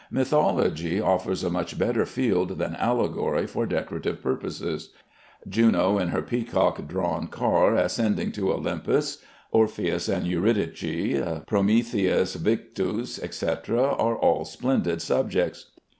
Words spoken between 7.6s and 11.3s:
Ascending to Olympus," "Orpheus and Eurydice,"